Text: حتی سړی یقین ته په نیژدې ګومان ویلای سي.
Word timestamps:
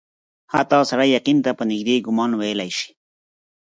حتی 0.53 0.79
سړی 0.89 1.07
یقین 1.17 1.37
ته 1.45 1.51
په 1.57 1.63
نیژدې 1.71 1.95
ګومان 2.05 2.31
ویلای 2.35 2.71
سي. 2.77 2.89